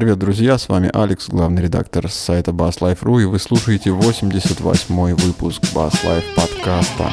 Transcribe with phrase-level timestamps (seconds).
[0.00, 0.56] привет, друзья!
[0.56, 7.10] С вами Алекс, главный редактор сайта BassLife.ru, и вы слушаете 88-й выпуск BassLife подкаста.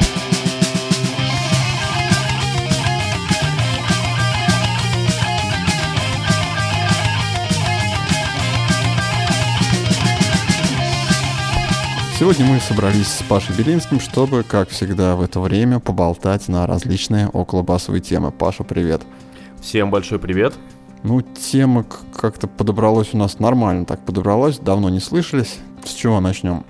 [12.17, 17.27] Сегодня мы собрались с Пашей Белинским, чтобы, как всегда в это время, поболтать на различные
[17.27, 18.31] околобасовые темы.
[18.31, 19.01] Паша, привет!
[19.59, 20.53] Всем большой привет!
[21.03, 21.85] Ну, тема
[22.15, 25.59] как-то подобралась у нас нормально, так подобралась, давно не слышались.
[25.83, 26.63] С чего начнем?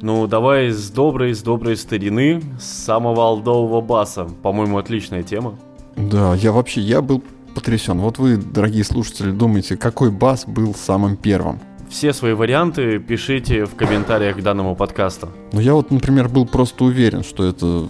[0.00, 4.24] Ну, давай с доброй, с доброй старины, с самого алдового баса.
[4.42, 5.58] По-моему, отличная тема.
[5.96, 7.22] Да, я вообще, я был
[7.54, 7.98] потрясен.
[7.98, 11.58] Вот вы, дорогие слушатели, думаете, какой бас был самым первым?
[11.88, 15.30] Все свои варианты пишите в комментариях к данному подкасту.
[15.52, 17.88] Ну, я вот, например, был просто уверен, что это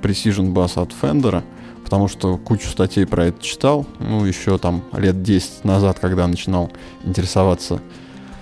[0.00, 1.42] Precision Bass от Fender,
[1.92, 6.70] потому что кучу статей про это читал, ну, еще там лет 10 назад, когда начинал
[7.04, 7.82] интересоваться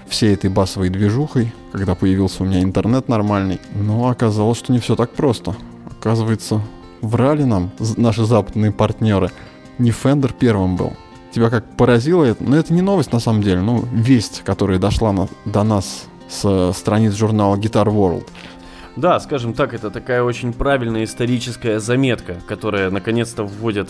[0.09, 3.59] всей этой басовой движухой, когда появился у меня интернет нормальный.
[3.75, 5.57] Но оказалось, что не все так просто.
[5.91, 6.63] Оказывается,
[7.01, 9.33] врали нам наши западные партнеры.
[9.79, 10.93] Не Fender первым был,
[11.35, 12.45] тебя как поразило это?
[12.45, 16.05] Но ну, это не новость на самом деле, ну, весть, которая дошла на, до нас
[16.29, 18.29] с страниц журнала Guitar World.
[18.97, 23.89] Да, скажем так, это такая очень правильная историческая заметка, которая наконец-то вводит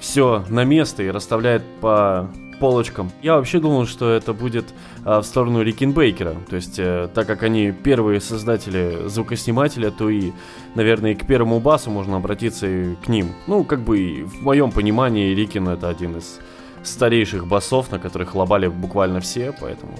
[0.00, 3.10] все на место и расставляет по полочкам.
[3.22, 4.66] Я вообще думал, что это будет
[5.04, 6.36] а, в сторону Рикенбейкера.
[6.48, 10.32] То есть, э, так как они первые создатели звукоснимателя, то и,
[10.74, 13.32] наверное, и к первому басу можно обратиться и к ним.
[13.46, 16.38] Ну, как бы в моем понимании Рикин это один из
[16.82, 19.94] старейших басов, на которых лобали буквально все, поэтому...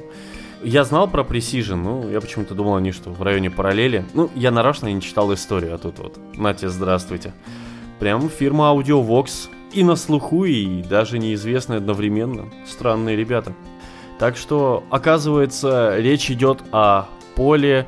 [0.64, 4.06] Я знал про Precision, ну, я почему-то думал они, что в районе параллели.
[4.14, 7.34] Ну, я нарочно не читал историю, а тут вот, нате, здравствуйте.
[8.00, 12.46] Прям фирма Audiovox и на слуху, и даже неизвестны одновременно.
[12.66, 13.52] Странные ребята.
[14.18, 17.86] Так что, оказывается, речь идет о поле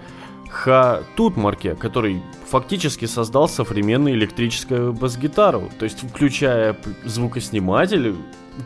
[0.50, 8.14] Ха Тутмарке, который фактически создал современную электрическую бас-гитару, то есть включая звукосниматель,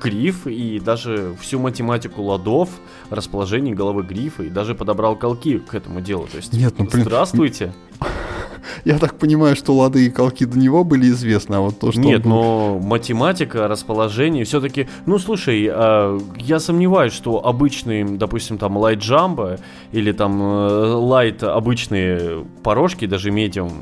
[0.02, 2.68] гриф и даже всю математику ладов,
[3.10, 6.26] расположение головы грифа и даже подобрал колки к этому делу.
[6.30, 7.72] То есть, Нет, ну, блин, здравствуйте.
[8.84, 12.00] Я так понимаю, что лады и колки до него были известны, а вот то, что...
[12.00, 12.30] Нет, был...
[12.30, 14.88] но математика, расположение, все-таки...
[15.06, 19.58] Ну, слушай, э, я сомневаюсь, что обычные, допустим, там, лайт джамбо
[19.92, 23.72] или там лайт обычные порожки, даже медиум,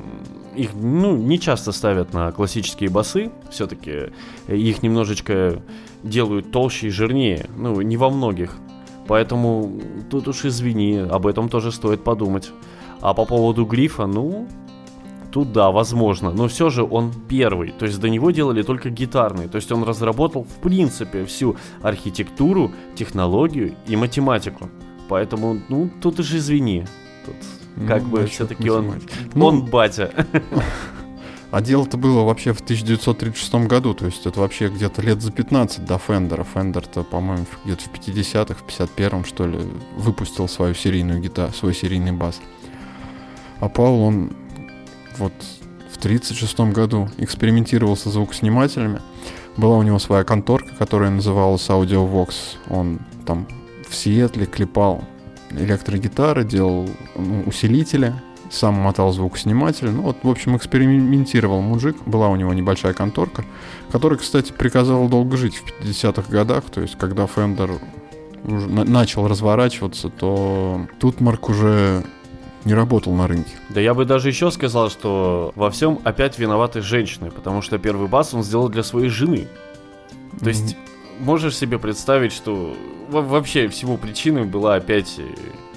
[0.58, 4.12] их, ну, не часто ставят на классические басы, все-таки
[4.48, 5.62] их немножечко
[6.02, 8.56] делают толще и жирнее, ну, не во многих.
[9.06, 9.72] Поэтому
[10.10, 12.50] тут уж извини, об этом тоже стоит подумать.
[13.00, 14.46] А по поводу грифа, ну,
[15.32, 16.30] тут да, возможно.
[16.30, 17.72] Но все же он первый.
[17.72, 19.48] То есть до него делали только гитарные.
[19.48, 24.68] То есть он разработал в принципе всю архитектуру, технологию и математику.
[25.08, 26.84] Поэтому, ну, тут уж извини.
[27.24, 27.36] Тут
[27.86, 28.94] как ну, бы все-таки он,
[29.34, 30.12] ну, он батя.
[31.50, 35.84] А дело-то было вообще в 1936 году, то есть это вообще где-то лет за 15
[35.84, 36.44] до Фендера.
[36.44, 39.58] Фендер-то, по-моему, где-то в 50-х, в 51-м, что ли,
[39.96, 42.40] выпустил свою серийную гитару, свой серийный бас.
[43.60, 44.32] А Паул, он
[45.16, 45.32] вот
[45.90, 49.00] в 36 году экспериментировал со звукоснимателями.
[49.56, 52.34] Была у него своя конторка, которая называлась Audiovox.
[52.68, 53.48] Он там
[53.88, 55.02] в Сиэтле клепал
[55.50, 58.14] электрогитары, делал ну, усилители,
[58.50, 59.90] сам мотал звукосниматель.
[59.90, 61.96] Ну вот, в общем, экспериментировал мужик.
[62.06, 63.44] Была у него небольшая конторка,
[63.90, 66.64] которая, кстати, приказала долго жить в 50-х годах.
[66.70, 67.78] То есть, когда Fender
[68.44, 72.04] уже начал разворачиваться, то тут Марк уже
[72.64, 73.50] не работал на рынке.
[73.68, 78.08] Да я бы даже еще сказал, что во всем опять виноваты женщины, потому что первый
[78.08, 79.48] бас он сделал для своей жены.
[80.40, 81.24] То есть, mm-hmm.
[81.24, 82.76] можешь себе представить, что
[83.08, 85.20] вообще всему причиной была опять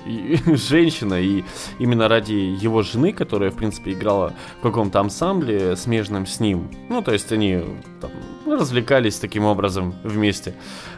[0.06, 1.44] и, женщина, и
[1.79, 6.69] именно ради его жены, которая, в принципе, играла в каком-то амсамбле смежном с ним.
[6.89, 7.62] Ну, то есть они
[8.00, 8.12] там,
[8.45, 10.53] развлекались таким образом вместе.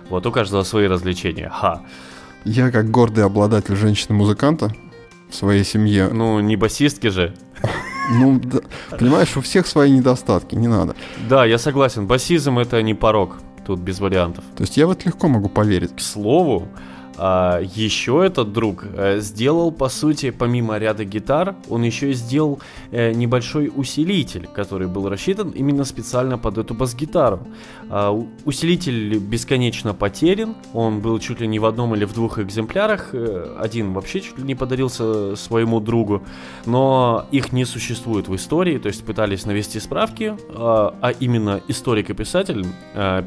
[0.09, 1.49] Вот, у каждого свои развлечения.
[1.49, 1.81] Ха.
[2.45, 4.73] Я, как гордый обладатель женщины-музыканта
[5.29, 6.09] в своей семье...
[6.11, 7.33] Ну, не басистки же.
[8.11, 8.59] Ну, да,
[8.97, 10.93] понимаешь, у всех свои недостатки, не надо.
[11.29, 14.43] Да, я согласен, басизм это не порог, тут без вариантов.
[14.57, 15.95] То есть я в это легко могу поверить.
[15.95, 16.67] К слову,
[17.17, 22.59] А еще этот друг э, сделал, по сути, помимо ряда гитар, он еще и сделал
[22.91, 27.39] э, небольшой усилитель, который был рассчитан именно специально под эту бас-гитару.
[27.89, 28.11] А,
[28.45, 33.57] усилитель бесконечно потерян, он был чуть ли не в одном или в двух экземплярах, э,
[33.59, 36.23] один вообще чуть ли не подарился своему другу,
[36.65, 42.09] но их не существует в истории, то есть пытались навести справки, а, а именно историк
[42.09, 42.65] и писатель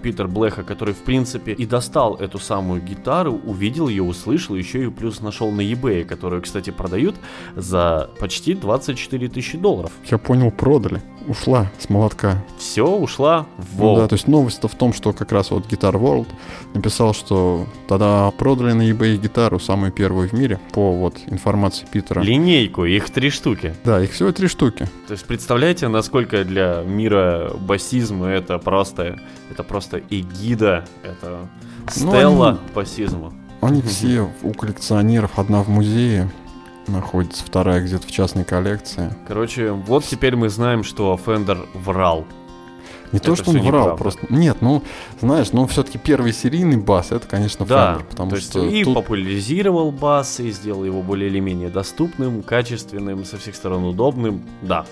[0.03, 4.85] Питер Блэха, который в принципе и достал эту самую гитару, увидел увидел ее, услышал, еще
[4.85, 7.15] и плюс нашел на eBay, которую, кстати, продают
[7.55, 9.93] за почти 24 тысячи долларов.
[10.11, 11.03] Я понял, продали.
[11.29, 12.45] Ушла с молотка.
[12.57, 15.95] Все, ушла в Ну, да, то есть новость-то в том, что как раз вот Guitar
[15.95, 16.29] World
[16.73, 22.21] написал, что тогда продали на eBay гитару, самую первую в мире, по вот информации Питера.
[22.23, 23.75] Линейку, их три штуки.
[23.85, 24.89] Да, их всего три штуки.
[25.09, 29.19] То есть представляете, насколько для мира басизма это просто,
[29.51, 31.49] это просто эгида, это
[32.01, 33.33] Ну, стелла они- басизма.
[33.61, 36.31] Они все у коллекционеров, одна в музее
[36.87, 39.13] находится, вторая где-то в частной коллекции.
[39.27, 42.25] Короче, вот теперь мы знаем, что Фендер врал.
[43.13, 43.97] Не то, Это что он врал, неправда.
[43.97, 44.27] просто...
[44.31, 44.83] Нет, ну,
[45.21, 48.85] знаешь, ну, все-таки первый серийный бас, это, конечно, Да, Fender, потому то есть что и
[48.85, 54.43] тут популяризировал бас, и сделал его более или менее доступным, качественным, со всех сторон удобным,
[54.63, 54.87] да.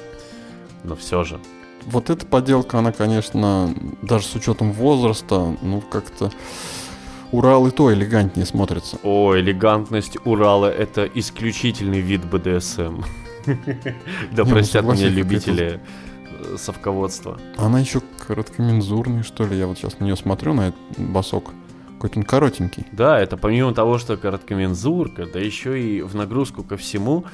[0.85, 1.39] Но все же.
[1.87, 6.31] вот эта поделка, она, конечно, даже с учетом возраста, ну, как-то
[7.33, 8.99] Урал и то элегантнее смотрится.
[9.03, 13.03] О, элегантность Урала это исключительный вид БДСМ.
[14.33, 15.81] Да ну, простят меня любители
[16.41, 17.39] э, совководства.
[17.59, 19.59] Она еще короткомензурная, что ли.
[19.59, 21.51] Я вот сейчас на нее смотрю, на этот босок.
[21.97, 22.87] Какой-то он коротенький.
[22.93, 27.25] Да, это помимо того, что короткомензурка, да еще и в нагрузку ко всему,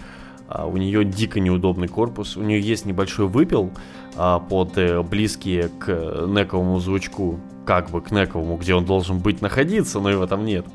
[0.51, 3.71] а, у нее дико неудобный корпус, у нее есть небольшой выпил
[4.17, 5.87] а, под э, близкие к
[6.27, 7.39] нековому звучку,
[7.71, 10.67] как бы к нековому, где он должен быть находиться, но его там нет.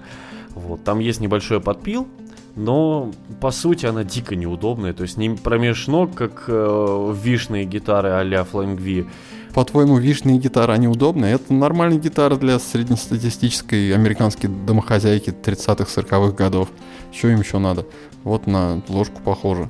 [0.51, 2.07] Вот, там есть небольшой подпил,
[2.56, 3.12] но
[3.42, 8.47] по сути она дико неудобная, то есть не промеж ног, как э, вишные гитары а-ля
[8.50, 9.09] Flying
[9.53, 11.33] По-твоему, вишные гитары, они удобные?
[11.33, 16.69] Это нормальная гитара для среднестатистической американской домохозяйки 30-х, 40-х годов.
[17.12, 17.86] Что им еще надо?
[18.24, 19.68] Вот на ложку похоже.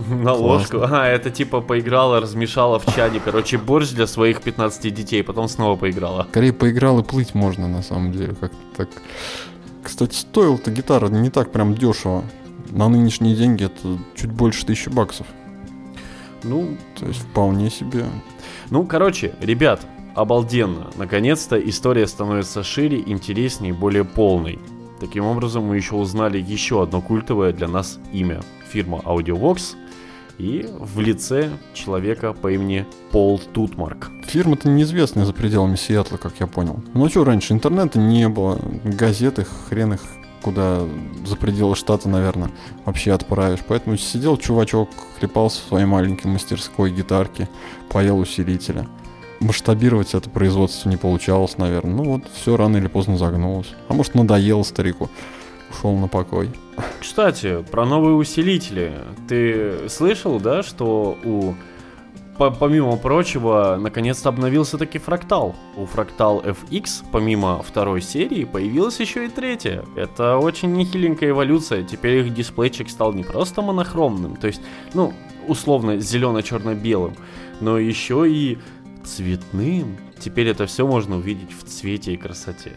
[0.08, 0.80] На ложку.
[0.82, 5.76] А, это типа поиграла, размешала в чаде, короче, борщ для своих 15 детей, потом снова
[5.76, 6.26] поиграла.
[6.30, 8.34] Скорее поиграл и плыть можно, на самом деле.
[8.40, 8.88] Как так.
[9.82, 12.24] Кстати, стоила-то гитара не так прям дешево.
[12.70, 15.26] На нынешние деньги это чуть больше тысячи баксов.
[16.42, 18.04] Ну, То есть вполне себе.
[18.70, 19.80] ну, короче, ребят,
[20.14, 20.90] обалденно.
[20.96, 24.58] Наконец-то история становится шире, интереснее, более полной.
[25.00, 28.40] Таким образом, мы еще узнали еще одно культовое для нас имя.
[28.70, 29.76] Фирма AudioVox
[30.38, 34.10] и в лице человека по имени Пол Тутмарк.
[34.26, 36.82] Фирма-то неизвестная за пределами Сиэтла, как я понял.
[36.94, 40.00] Ну что, раньше интернета не было, газеты, хрен их
[40.42, 40.80] куда
[41.24, 42.50] за пределы штата, наверное,
[42.84, 43.60] вообще отправишь.
[43.66, 44.88] Поэтому сидел чувачок,
[45.18, 47.48] клепался в своей маленькой мастерской гитарки,
[47.88, 48.86] поел усилителя.
[49.40, 51.94] Масштабировать это производство не получалось, наверное.
[51.94, 53.74] Ну вот, все рано или поздно загнулось.
[53.88, 55.08] А может, надоело старику.
[55.70, 56.50] Ушел на покой.
[57.00, 58.92] Кстати, про новые усилители.
[59.28, 61.54] Ты слышал, да, что у
[62.40, 65.54] по- помимо прочего, наконец-то обновился таки фрактал.
[65.76, 69.84] У фрактал FX, помимо второй серии, появилась еще и третья.
[69.94, 71.84] Это очень нехиленькая эволюция.
[71.84, 74.62] Теперь их дисплейчик стал не просто монохромным, то есть,
[74.94, 75.12] ну,
[75.48, 77.14] условно, зелено-черно-белым,
[77.60, 78.58] но еще и
[79.04, 79.98] цветным.
[80.18, 82.72] Теперь это все можно увидеть в цвете и красоте.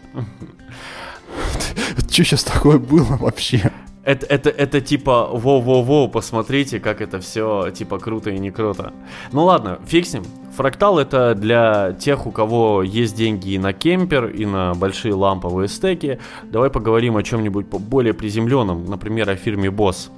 [2.10, 3.70] Что сейчас такое было вообще?
[4.04, 8.92] Это, это, это типа воу-воу-воу, посмотрите, как это все типа круто и не круто.
[9.32, 9.78] Ну ладно,
[10.12, 10.24] ним.
[10.56, 15.68] Фрактал это для тех, у кого есть деньги и на кемпер, и на большие ламповые
[15.68, 16.18] стеки.
[16.44, 20.10] Давай поговорим о чем-нибудь более приземленном, например, о фирме Boss.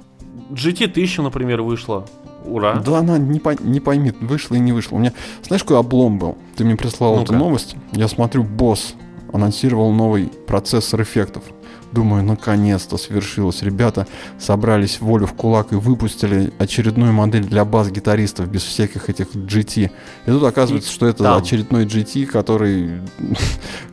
[0.51, 2.05] GT1000, например, вышла.
[2.45, 2.75] Ура.
[2.85, 4.97] Да она не, по- не пойми, вышло и не вышло.
[4.97, 6.37] У меня, знаешь, какой облом был?
[6.55, 7.45] Ты мне прислал эту Ну-ка.
[7.45, 7.75] новость.
[7.93, 8.95] Я смотрю, босс
[9.33, 11.43] анонсировал новый процессор эффектов.
[11.91, 13.61] Думаю, наконец-то свершилось.
[13.61, 14.07] Ребята
[14.39, 19.91] собрались волю в кулак и выпустили очередную модель для бас-гитаристов без всяких этих GT.
[20.25, 21.37] И тут оказывается, И что это там.
[21.41, 23.01] очередной GT, который,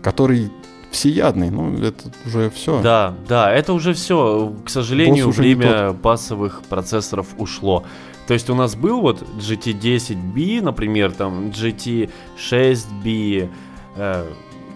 [0.03, 0.51] который
[0.91, 1.51] всеядный.
[1.51, 2.81] Ну, это уже все.
[2.83, 4.55] Да, да, это уже все.
[4.65, 7.85] К сожалению, Босс время басовых процессоров ушло.
[8.27, 13.49] То есть у нас был вот GT10B, например, там GT6B,
[13.97, 14.27] э,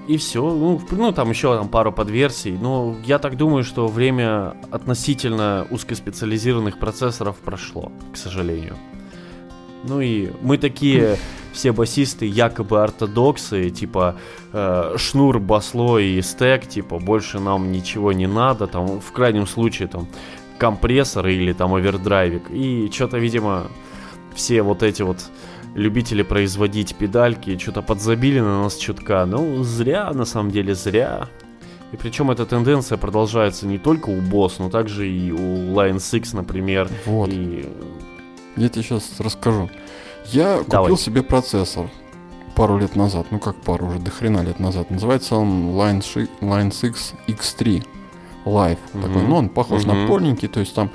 [0.08, 0.40] и все.
[0.40, 2.56] Ну, ну, там еще там пару подверсий.
[2.60, 8.76] Но я так думаю, что время относительно узкоспециализированных процессоров прошло, к сожалению.
[9.84, 11.18] Ну и мы такие
[11.52, 14.16] все басисты якобы ортодоксы, типа
[14.52, 19.88] э, шнур, басло и стек, типа больше нам ничего не надо, там в крайнем случае
[19.88, 20.08] там
[20.58, 22.50] компрессор или там овердрайвик.
[22.50, 23.66] И что-то, видимо,
[24.34, 25.18] все вот эти вот
[25.74, 29.24] любители производить педальки что-то подзабили на нас чутка.
[29.26, 31.28] Ну, зря, на самом деле, зря.
[31.92, 35.38] И причем эта тенденция продолжается не только у Boss, но также и у
[35.74, 36.90] Line 6, например.
[37.06, 37.30] Вот.
[37.32, 37.66] И...
[38.56, 39.70] Я тебе сейчас расскажу.
[40.26, 40.90] Я Давай.
[40.90, 41.88] купил себе процессор
[42.54, 44.90] пару лет назад, ну как пару, уже до хрена лет назад.
[44.90, 47.84] Называется он Line, ши- Line 6 X3
[48.44, 48.78] Live.
[48.92, 49.02] Мгм.
[49.02, 50.08] Такой, ну он похож на Мгм.
[50.08, 50.90] полненький, то есть там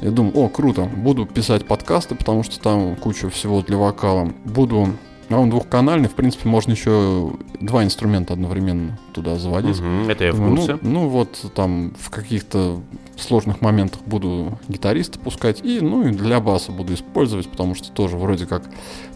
[0.00, 4.32] я думаю, о, круто, буду писать подкасты, потому что там куча всего для вокала.
[4.44, 4.90] Буду,
[5.30, 9.80] а он двухканальный, в принципе, можно еще два инструмента одновременно туда заводить.
[9.80, 10.78] Мгм, это я в курсе.
[10.82, 12.80] Ну, ну вот там в каких-то
[13.16, 18.16] сложных моментах буду гитариста пускать и ну и для баса буду использовать, потому что тоже
[18.18, 18.64] вроде как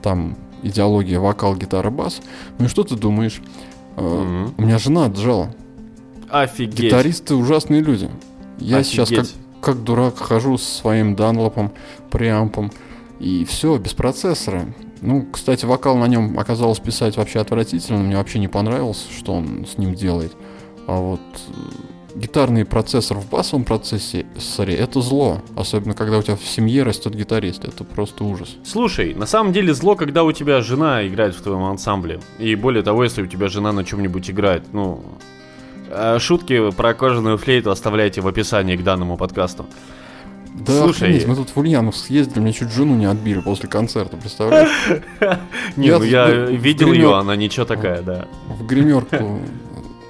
[0.02, 2.20] там идеология вокал, гитара, бас.
[2.58, 3.40] Ну и что ты думаешь?
[3.96, 4.54] Мгм.
[4.56, 5.54] У меня жена отжала.
[6.30, 6.78] Офигеть.
[6.78, 8.08] Гитаристы ужасные люди.
[8.58, 9.36] Я сейчас как, Офигеть.
[9.60, 11.72] Как дурак хожу со своим данлопом,
[12.10, 12.70] преампом
[13.18, 14.66] и все, без процессора.
[15.02, 19.66] Ну, кстати, вокал на нем оказалось писать вообще отвратительно, мне вообще не понравилось, что он
[19.66, 20.32] с ним делает.
[20.86, 25.42] А вот э, гитарный процессор в басовом процессоре это зло.
[25.56, 27.64] Особенно когда у тебя в семье растет гитарист.
[27.64, 28.56] Это просто ужас.
[28.64, 32.20] Слушай, на самом деле зло, когда у тебя жена играет в твоем ансамбле.
[32.38, 34.64] И более того, если у тебя жена на чем-нибудь играет.
[34.72, 35.02] Ну,
[36.18, 39.66] шутки про кожаную флейту оставляйте в описании к данному подкасту.
[40.54, 44.16] Да, Слушай, охренеть, мы тут в Ульяновск съездили, мне чуть жену не отбили после концерта,
[44.16, 44.68] представляешь?
[45.76, 48.26] Не, ну я видел ее, она ничего такая, да.
[48.48, 49.40] В гримерку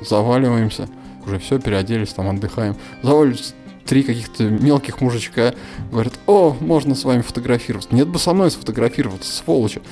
[0.00, 0.88] заваливаемся.
[1.26, 2.76] Уже все, переоделись, там отдыхаем.
[3.02, 3.52] Заваливаются
[3.84, 5.54] три каких-то мелких мужичка.
[5.90, 7.94] Говорят, о, можно с вами фотографироваться.
[7.94, 9.82] Нет бы со мной сфотографироваться, сволочи.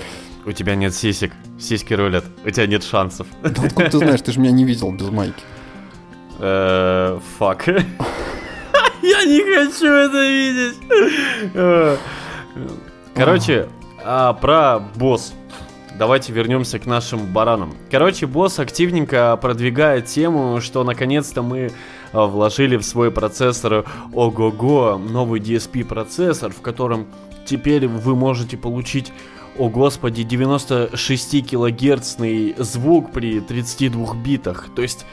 [0.47, 3.27] У тебя нет сисек, сиськи рулят, у тебя нет шансов.
[3.43, 5.43] Да откуда ты знаешь, ты же меня не видел без майки.
[6.39, 7.67] Э, Фак.
[9.03, 10.77] Я не хочу это видеть.
[13.15, 13.69] Короче,
[14.05, 15.33] а, про босс.
[15.99, 17.75] Давайте вернемся к нашим баранам.
[17.91, 21.73] Короче, босс активненько продвигает тему, что наконец-то мы
[22.13, 27.07] а, вложили в свой процессор ого-го новый DSP процессор, в котором
[27.45, 29.13] теперь вы можете получить
[29.59, 34.69] о господи, 96 килогерцный звук при 32 битах.
[34.77, 35.05] То есть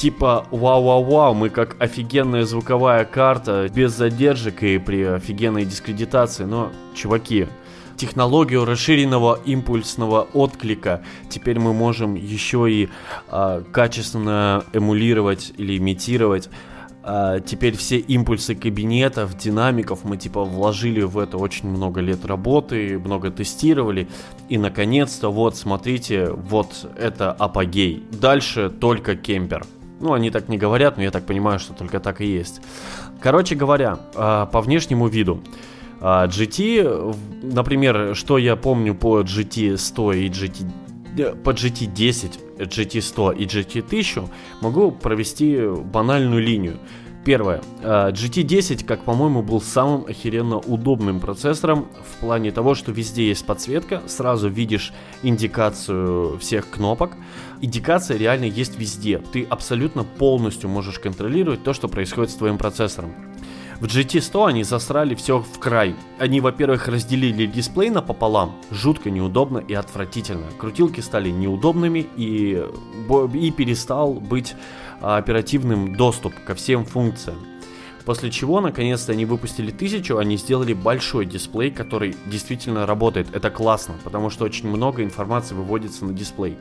[0.00, 6.44] типа вау-вау-вау, мы как офигенная звуковая карта, без задержек и при офигенной дискредитации.
[6.44, 7.48] Но, чуваки,
[7.96, 12.88] технологию расширенного импульсного отклика теперь мы можем еще и
[13.28, 16.48] а, качественно эмулировать или имитировать.
[17.02, 22.98] А, теперь все импульсы кабинетов, динамиков мы типа вложили в это очень много лет работы,
[22.98, 24.08] много тестировали.
[24.48, 28.02] И наконец-то вот смотрите, вот это апогей.
[28.10, 29.66] Дальше только кемпер.
[30.00, 32.60] Ну, они так не говорят, но я так понимаю, что только так и есть.
[33.20, 35.42] Короче говоря, а, по внешнему виду.
[36.00, 40.66] А, GT, в- например, что я помню по GT 100 и GT
[41.18, 44.24] э, по GT 10, GT 100 и GT 1000
[44.62, 45.60] могу провести
[45.92, 46.78] банальную линию.
[47.24, 47.60] Первое.
[47.82, 53.28] а, GT 10, как по-моему, был самым охеренно удобным процессором в плане того, что везде
[53.28, 57.12] есть подсветка, сразу видишь индикацию всех кнопок.
[57.60, 59.18] Индикация реально есть везде.
[59.32, 63.12] Ты абсолютно полностью можешь контролировать то, что происходит с твоим процессором.
[63.80, 65.94] В GT100 они засрали все в край.
[66.18, 70.46] Они, во-первых, разделили дисплей напополам, жутко неудобно и отвратительно.
[70.58, 72.62] Крутилки стали неудобными и,
[73.32, 74.54] и перестал быть
[75.00, 77.38] оперативным доступ ко всем функциям.
[78.04, 83.28] После чего, наконец-то, они выпустили 1000, они сделали большой дисплей, который действительно работает.
[83.34, 86.56] Это классно, потому что очень много информации выводится на дисплей.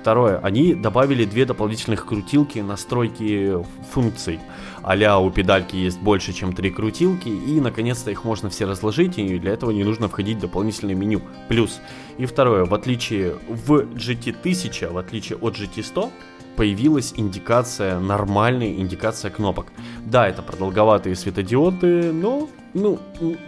[0.00, 3.58] Второе, они добавили две дополнительных крутилки настройки
[3.92, 4.40] функций.
[4.82, 9.38] а у педальки есть больше, чем три крутилки, и наконец-то их можно все разложить, и
[9.38, 11.20] для этого не нужно входить в дополнительное меню.
[11.48, 11.80] Плюс.
[12.16, 16.10] И второе, в отличие в GT1000, в отличие от GT100,
[16.56, 19.66] появилась индикация, нормальная индикация кнопок.
[20.04, 22.98] Да, это продолговатые светодиоды, но ну,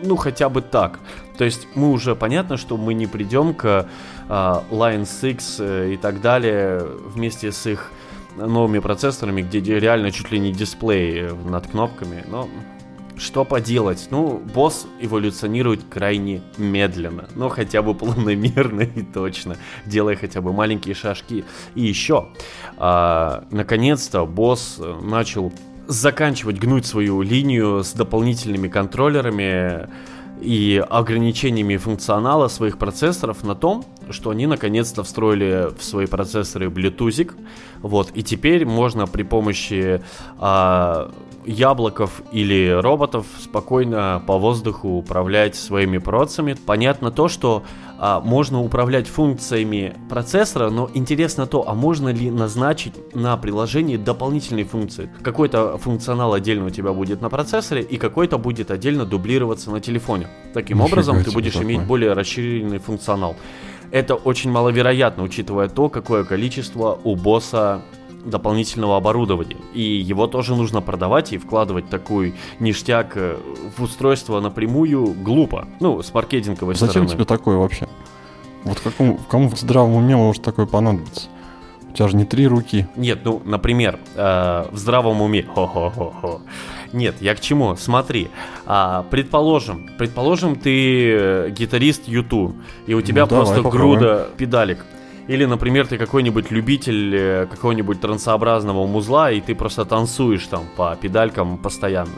[0.02, 0.99] ну хотя бы так.
[1.38, 3.88] То есть мы уже понятно, что мы не придем к
[4.28, 7.90] а, Line 6 э, и так далее вместе с их
[8.37, 12.49] новыми процессорами, где де- реально чуть ли не дисплей э, над кнопками, но
[13.23, 14.09] что поделать?
[14.11, 20.95] Ну, босс эволюционирует крайне медленно, но хотя бы планомерно и точно, делая хотя бы маленькие
[20.95, 21.45] шажки.
[21.75, 22.29] И еще,
[22.76, 25.52] а, наконец-то босс э, начал
[25.87, 29.88] заканчивать гнуть свою линию с дополнительными контроллерами
[30.41, 37.33] и ограничениями функционала своих процессоров на том, что они наконец-то встроили в свои процессоры Bluetooth,
[37.81, 40.02] вот, и теперь можно при помощи
[40.38, 41.12] а,
[41.44, 46.54] яблоков или роботов спокойно по воздуху управлять своими процессами.
[46.54, 47.62] Понятно то, что
[47.99, 54.64] а, можно управлять функциями процессора, но интересно то, а можно ли назначить на приложении дополнительные
[54.64, 55.11] функции.
[55.22, 60.28] Какой-то функционал отдельно у тебя будет на процессоре, и какой-то будет отдельно дублироваться на телефоне.
[60.52, 61.68] Таким Нифига образом, ты будешь такое.
[61.68, 63.37] иметь более расширенный функционал.
[63.92, 67.82] Это очень маловероятно, учитывая то, какое количество у босса
[68.25, 69.57] дополнительного оборудования.
[69.75, 73.37] И его тоже нужно продавать и вкладывать такой ништяк э,
[73.76, 75.67] в устройство напрямую глупо.
[75.81, 77.11] Ну, с маркетинговой Зачем стороны.
[77.11, 77.88] тебе такое вообще?
[78.64, 81.29] Вот какому, кому в здравом уме может такое понадобиться?
[81.91, 82.87] У тебя же не три руки.
[82.97, 85.43] Нет, ну, например, э, в здравом уме.
[85.43, 86.41] Хо-хо-хо-хо.
[86.93, 87.75] Нет, я к чему?
[87.76, 88.29] Смотри,
[88.67, 92.55] а, предположим, предположим, ты э, гитарист Юту,
[92.87, 93.99] и у тебя Ну, давай, просто попробуем.
[93.99, 94.85] груда педалек.
[95.29, 100.97] Или, например, ты какой-нибудь любитель э, какого-нибудь трансообразного музла, и ты просто танцуешь там по
[101.00, 102.12] педалькам постоянно.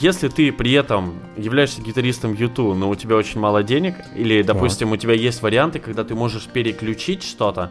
[0.00, 4.90] Если ты при этом являешься гитаристом Юту, но у тебя очень мало денег, или, допустим,
[4.90, 7.70] у тебя есть варианты, когда ты можешь переключить что-то,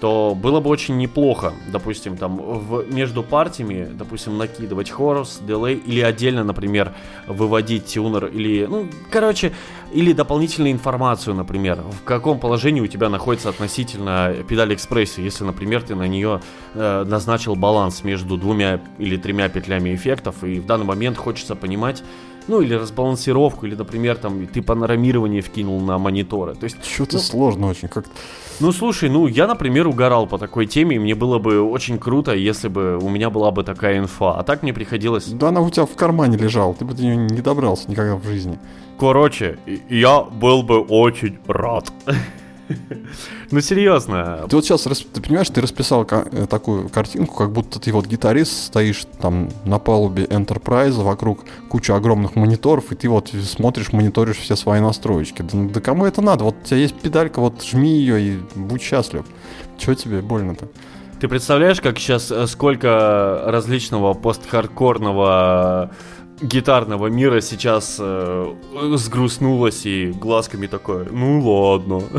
[0.00, 6.00] то было бы очень неплохо, допустим, там в, между партиями, допустим, накидывать хорус, дилей, или
[6.00, 6.94] отдельно, например,
[7.26, 9.52] выводить тюнер, или, ну, короче,
[9.92, 15.82] или дополнительную информацию, например, в каком положении у тебя находится относительно педали экспрессии, если, например,
[15.82, 16.40] ты на нее
[16.74, 22.04] э, назначил баланс между двумя или тремя петлями эффектов, и в данный момент хочется понимать,
[22.46, 26.54] ну, или разбалансировку, или, например, там, ты панорамирование вкинул на мониторы.
[26.54, 27.88] То есть Что-то Ну- сложно очень.
[27.88, 28.06] Как
[28.60, 32.34] ну, слушай, ну, я, например, угорал по такой теме, и мне было бы очень круто,
[32.34, 34.38] если бы у меня была бы такая инфа.
[34.38, 35.26] А так мне приходилось...
[35.26, 38.24] Да она у тебя в кармане лежала, ты бы до нее не добрался никогда в
[38.24, 38.58] жизни.
[38.98, 41.92] Короче, я был бы очень рад.
[43.50, 44.46] Ну, серьезно.
[44.48, 48.66] Ты вот сейчас, ты понимаешь, ты расписал э, такую картинку, как будто ты вот гитарист,
[48.66, 54.56] стоишь там на палубе Enterprise, вокруг куча огромных мониторов, и ты вот смотришь, мониторишь все
[54.56, 55.42] свои настроечки.
[55.42, 56.44] Да, да кому это надо?
[56.44, 59.24] Вот у тебя есть педалька, вот жми ее и будь счастлив.
[59.78, 60.68] Чего тебе больно-то?
[61.20, 65.90] Ты представляешь, как сейчас сколько различного постхардкорного
[66.40, 68.54] гитарного мира сейчас э,
[68.94, 72.02] сгрустнулось и глазками такое, ну ладно.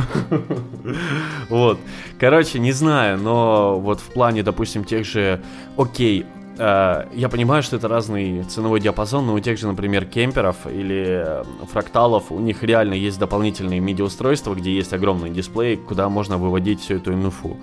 [1.50, 1.80] Вот.
[2.20, 5.42] Короче, не знаю, но вот в плане, допустим, тех же,
[5.78, 6.26] окей,
[6.58, 11.24] э, я понимаю, что это разный ценовой диапазон, но у тех же, например, кемперов или
[11.26, 16.82] э, фракталов, у них реально есть дополнительные MIDI-устройства, где есть огромный дисплей, куда можно выводить
[16.82, 17.58] всю эту инфу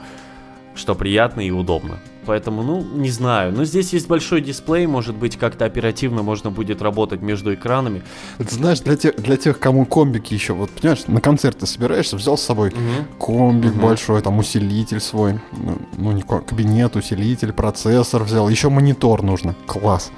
[0.77, 1.99] что приятно и удобно.
[2.27, 3.53] Поэтому, ну, не знаю.
[3.53, 8.03] Но здесь есть большой дисплей, может быть, как-то оперативно можно будет работать между экранами.
[8.39, 12.17] Это знаешь, для тех, для тех, кому комбики еще, вот понимаешь, на концерт ты собираешься,
[12.17, 12.73] взял с собой
[13.21, 13.81] комбик Мгм.
[13.81, 19.55] большой, там усилитель свой, ну, ну не кабинет, усилитель, процессор взял, еще монитор нужно.
[19.67, 20.11] Класс.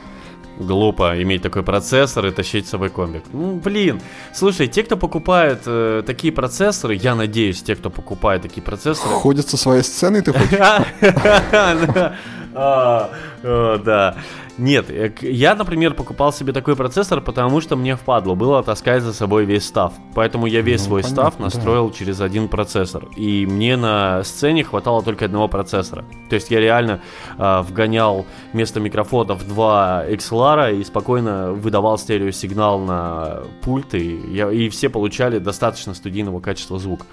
[0.59, 3.23] Глупо иметь такой процессор и тащить с собой комбик.
[3.33, 4.01] Ну, блин.
[4.35, 9.15] Слушай, те, кто покупает э, такие процессоры, я надеюсь, те, кто покупает такие процессоры...
[9.15, 10.59] Ходят со своей сценой, ты хочешь?
[12.55, 13.11] А,
[13.43, 14.17] а, Да.
[14.59, 19.13] Нет, э, я, например, покупал себе такой процессор, потому что мне впадло было таскать за
[19.13, 19.93] собой весь став.
[20.15, 23.07] Поэтому я весь Ну, свой став настроил через один процессор.
[23.17, 26.05] И мне на сцене хватало только одного процессора.
[26.29, 27.01] То есть я реально
[27.39, 35.39] а, вгонял вместо микрофонов два XLR и спокойно выдавал стереосигнал на пульт, и, все получали
[35.39, 37.07] достаточно студийного качества звука.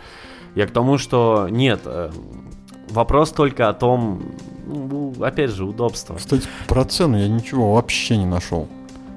[0.56, 2.10] Я к тому, что нет, э,
[2.95, 4.23] вопрос только о том,
[4.65, 6.15] ну, опять же, удобство.
[6.15, 8.67] Кстати, про цену я ничего вообще не нашел.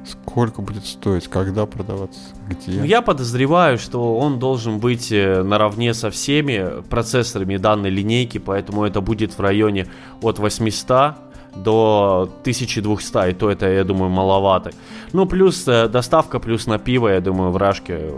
[0.06, 2.78] Сколько будет стоить, когда продаваться, где?
[2.78, 8.84] Ну, Я подозреваю, что он должен быть э, наравне со всеми процессорами данной линейки, поэтому
[8.84, 9.86] это будет в районе
[10.22, 11.14] от 800
[11.56, 14.70] до 1200, и то это, я думаю, маловато.
[15.12, 18.10] Ну, плюс э, доставка, плюс на пиво, я думаю, в Рашке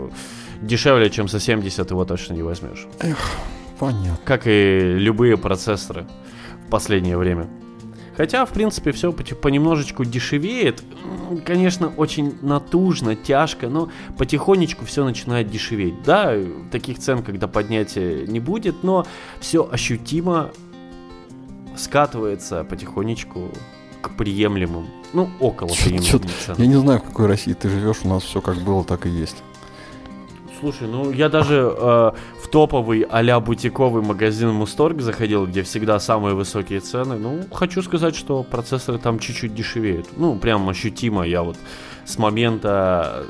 [0.61, 2.87] дешевле, чем за 70 его точно не возьмешь.
[3.81, 4.17] Понятно.
[4.23, 6.05] Как и любые процессоры
[6.67, 7.49] в последнее время.
[8.15, 10.83] Хотя, в принципе, все понемножечку дешевеет.
[11.45, 13.89] Конечно, очень натужно, тяжко, но
[14.19, 16.03] потихонечку все начинает дешеветь.
[16.03, 16.35] Да,
[16.71, 19.07] таких цен, когда поднятия не будет, но
[19.39, 20.51] все ощутимо
[21.75, 23.49] скатывается потихонечку
[24.01, 24.87] к приемлемым.
[25.13, 26.61] Ну, около приемлемым чё- ценам.
[26.61, 29.09] Я не знаю, в какой России ты живешь, у нас все как было, так и
[29.09, 29.37] есть.
[30.61, 32.11] Слушай, ну я даже э,
[32.43, 37.15] в топовый а-ля бутиковый магазин Мусторг заходил, где всегда самые высокие цены.
[37.17, 40.07] Ну, хочу сказать, что процессоры там чуть-чуть дешевеют.
[40.17, 41.23] Ну, прям ощутимо.
[41.23, 41.57] Я вот
[42.05, 43.25] с момента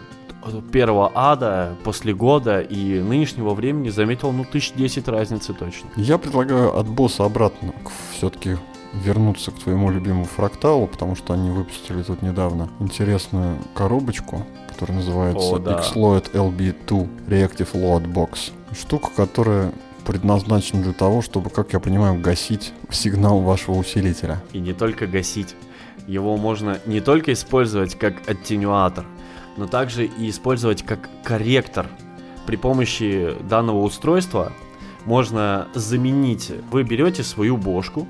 [0.74, 5.90] первого ада после года и нынешнего времени заметил, ну, тысяч десять разницы точно.
[5.96, 7.74] Я предлагаю от босса обратно
[8.12, 8.58] все-таки
[8.94, 14.46] вернуться к твоему любимому фракталу, потому что они выпустили тут недавно интересную коробочку,
[14.82, 15.80] которая называется О, да.
[15.80, 18.52] Xloid LB2 Reactive Load Box.
[18.74, 19.72] Штука, которая
[20.08, 24.42] предназначена для того, чтобы, как я понимаю, гасить сигнал вашего усилителя.
[24.54, 25.56] И не только гасить.
[26.08, 29.06] Его можно не только использовать как аттенюатор,
[29.56, 31.88] но также и использовать как корректор.
[32.48, 34.52] При помощи данного устройства
[35.06, 36.52] можно заменить.
[36.72, 38.08] Вы берете свою бошку,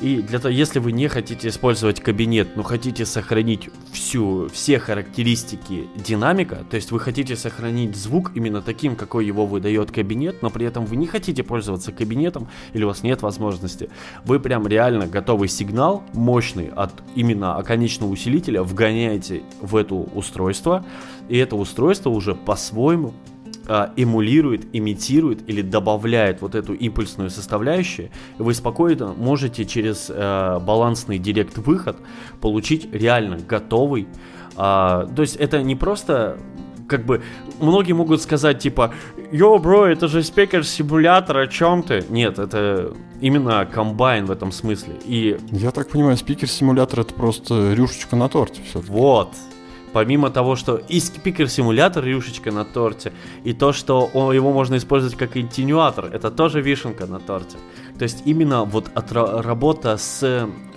[0.00, 5.88] и для того, если вы не хотите использовать кабинет, но хотите сохранить всю, все характеристики
[5.96, 10.66] динамика, то есть вы хотите сохранить звук именно таким, какой его выдает кабинет, но при
[10.66, 13.88] этом вы не хотите пользоваться кабинетом или у вас нет возможности,
[14.24, 20.84] вы прям реально готовый сигнал мощный от именно оконечного усилителя вгоняете в это устройство,
[21.28, 23.14] и это устройство уже по-своему
[23.96, 31.96] эмулирует, имитирует или добавляет вот эту импульсную составляющую, вы спокойно можете через э, балансный директ-выход
[32.40, 34.06] получить реально готовый.
[34.56, 36.38] А, то есть это не просто
[36.88, 37.22] как бы
[37.60, 38.94] многие могут сказать типа
[39.32, 42.04] Йо, бро, это же спикер симулятор, о чем ты?
[42.08, 44.94] Нет, это именно комбайн в этом смысле.
[45.04, 49.30] И Я так понимаю, спикер-симулятор это просто рюшечка на торте все вот,
[49.92, 53.12] помимо того, что и спикер-симулятор рюшечка на торте,
[53.44, 57.56] и то, что его можно использовать как интенюатор, это тоже вишенка на торте.
[57.98, 60.20] То есть именно вот работа с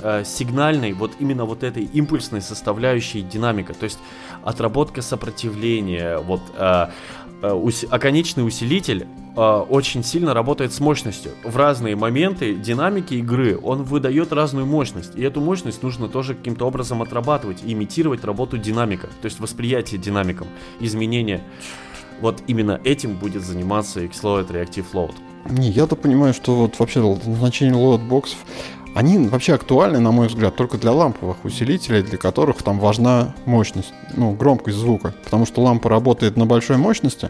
[0.01, 3.99] э, сигнальной, вот именно вот этой импульсной составляющей динамика, то есть
[4.43, 6.87] отработка сопротивления, вот э,
[7.47, 11.31] ус- оконечный усилитель э, очень сильно работает с мощностью.
[11.43, 15.15] В разные моменты динамики игры он выдает разную мощность.
[15.15, 20.47] И эту мощность нужно тоже каким-то образом отрабатывать, имитировать работу динамика, то есть восприятие динамиком,
[20.79, 21.41] изменения.
[22.21, 25.13] Вот именно этим будет заниматься Xload Reactive Load.
[25.49, 28.39] Не, я-то понимаю, что вот вообще назначение load box ов,
[28.99, 33.93] они вообще актуальны, на мой взгляд, только для ламповых усилителей, для которых там важна мощность,
[34.17, 35.13] ну, громкость звука.
[35.23, 37.29] Потому что лампа работает на большой мощности,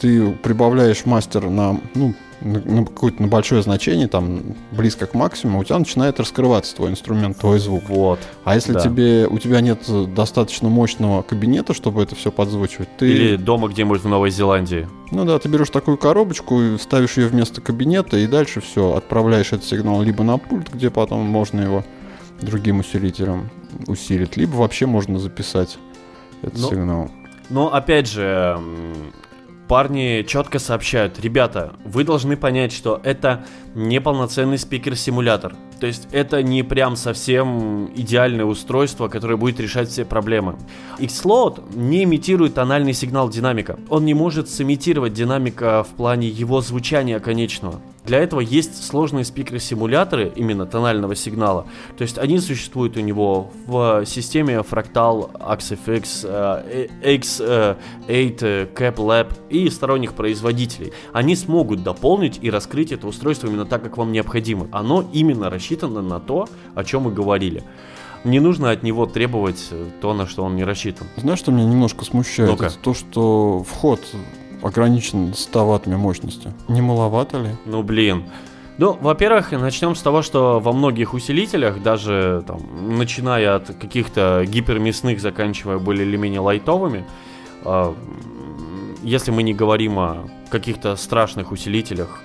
[0.00, 4.40] ты прибавляешь мастер на, ну, на, какое-то на большое значение, там,
[4.72, 7.88] близко к максимуму, у тебя начинает раскрываться твой инструмент, твой звук.
[7.88, 8.18] Вот.
[8.44, 8.80] А если Да.
[8.80, 9.80] тебе, у тебя нет
[10.14, 13.10] достаточно мощного кабинета, чтобы это все подзвучивать, ты...
[13.10, 14.88] Или дома где-нибудь в Новой Зеландии.
[15.10, 19.64] Ну да, ты берешь такую коробочку, ставишь ее вместо кабинета, и дальше все, отправляешь этот
[19.64, 21.84] сигнал либо на пульт, где потом можно его
[22.40, 23.50] другим усилителем
[23.86, 25.78] усилить, либо вообще можно записать
[26.40, 27.10] этот Ну, сигнал.
[27.50, 28.58] Но опять же,
[29.70, 33.44] парни четко сообщают, ребята, вы должны понять, что это
[33.76, 35.54] не полноценный спикер-симулятор.
[35.78, 40.56] То есть это не прям совсем идеальное устройство, которое будет решать все проблемы.
[40.98, 43.78] Xload не имитирует тональный сигнал динамика.
[43.88, 47.80] Он не может сымитировать динамика в плане его звучания конечного.
[48.10, 51.68] Для этого есть сложные спикеры-симуляторы именно тонального сигнала.
[51.96, 57.76] То есть они существуют у него в системе Fractal, AxFX, э, X8,
[58.40, 60.92] э, Cap Lab и сторонних производителей.
[61.12, 64.66] Они смогут дополнить и раскрыть это устройство именно так, как вам необходимо.
[64.72, 67.62] Оно именно рассчитано на то, о чем мы говорили.
[68.24, 71.06] Не нужно от него требовать э, то, на что он не рассчитан.
[71.16, 72.50] Знаешь, что меня немножко смущает?
[72.50, 72.66] Ну-ка.
[72.66, 74.00] Это то, что вход
[74.62, 76.52] ограничен 100 ваттами мощности.
[76.68, 77.50] Не маловато ли?
[77.66, 78.24] Ну блин.
[78.78, 85.20] Ну, во-первых, начнем с того, что во многих усилителях, даже там, начиная от каких-то гипермясных,
[85.20, 87.04] заканчивая более или менее лайтовыми,
[87.64, 87.94] м,
[89.02, 92.22] если мы не говорим о каких-то страшных усилителях,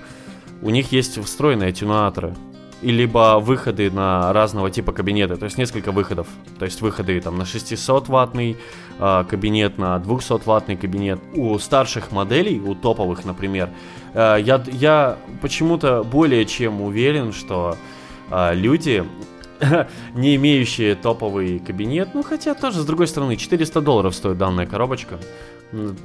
[0.62, 2.34] у них есть встроенные аттенуаторы.
[2.82, 6.26] И либо выходы на разного типа кабинеты, то есть несколько выходов.
[6.58, 8.58] То есть выходы там на 600 ваттный
[8.98, 11.18] а, кабинет, на 200 ваттный кабинет.
[11.34, 13.70] У старших моделей, у топовых, например,
[14.12, 17.76] а, я, я почему-то более чем уверен, что
[18.30, 19.04] а, люди,
[20.14, 25.18] не имеющие топовый кабинет, ну хотя тоже, с другой стороны, 400 долларов стоит данная коробочка.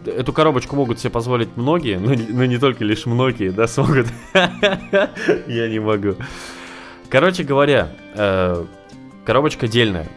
[0.06, 4.08] Эту коробочку могут себе позволить многие, но, но не только лишь многие, да, смогут.
[4.34, 6.16] Я не могу.
[7.12, 8.66] Короче говоря, э,
[9.26, 10.08] коробочка дельная.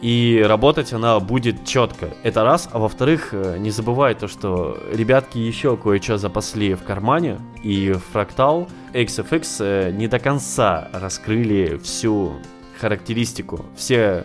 [0.00, 2.10] И работать она будет четко.
[2.22, 2.68] Это раз.
[2.70, 7.40] А во-вторых, э, не забывай то, что ребятки еще кое-что запасли в кармане.
[7.64, 12.34] И Fractal XFX э, не до конца раскрыли всю
[12.80, 13.66] характеристику.
[13.76, 14.24] Все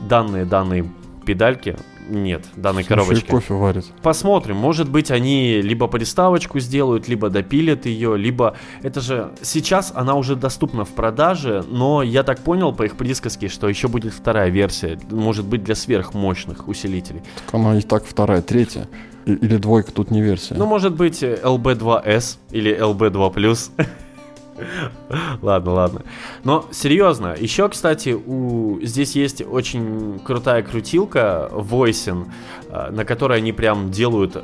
[0.00, 0.90] данные данной
[1.24, 1.76] педальки
[2.08, 3.28] нет данной и коробочки.
[3.28, 3.84] кофе варит.
[4.02, 10.14] Посмотрим, может быть, они либо приставочку сделают, либо допилят ее, либо это же сейчас она
[10.14, 14.50] уже доступна в продаже, но я так понял по их присказке, что еще будет вторая
[14.50, 17.22] версия, может быть для сверхмощных усилителей.
[17.46, 18.88] Так она и так вторая, третья.
[19.24, 20.54] Или двойка тут не версия.
[20.54, 23.70] Ну, может быть, э, LB2S или LB2+.
[25.42, 26.02] Ладно, ладно.
[26.44, 32.26] Но серьезно, еще, кстати, у здесь есть очень крутая крутилка Voicing,
[32.68, 34.42] э, на которой они прям делают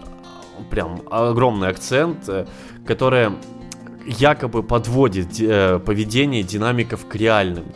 [0.70, 2.46] прям огромный акцент, э,
[2.86, 3.32] которая
[4.06, 7.66] якобы подводит э, поведение динамиков к реальным.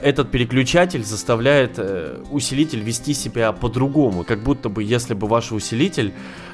[0.00, 6.12] Этот переключатель заставляет э, усилитель вести себя по-другому, как будто бы если бы ваш усилитель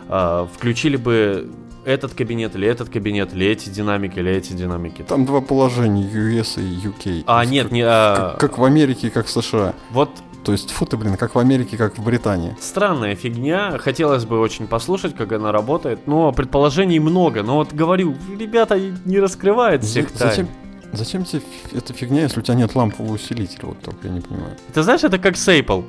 [0.08, 1.50] э, включили бы
[1.84, 5.02] этот кабинет или этот кабинет, или эти динамики, или эти динамики.
[5.02, 7.24] Там два положения, US и UK.
[7.26, 7.82] А, нет, как, не...
[7.82, 9.74] а, как, как в Америке, как в США.
[9.90, 10.08] Вот
[10.44, 12.56] То есть, фу ты, блин, как в Америке, как в Британии.
[12.58, 13.76] странная фигня.
[13.78, 16.06] Хотелось бы очень послушать, как она работает.
[16.06, 17.42] Но предположений много.
[17.42, 20.30] Но вот говорю, ребята не раскрывают всех За- тайн.
[20.30, 20.48] зачем,
[20.96, 23.68] зачем тебе эта фигня, если у тебя нет лампового усилителя?
[23.68, 24.56] Вот только я не понимаю.
[24.72, 25.82] Ты знаешь, это как сейпл.